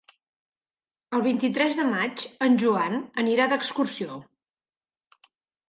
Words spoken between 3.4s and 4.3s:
d'excursió.